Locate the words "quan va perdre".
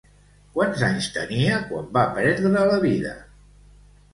1.67-2.65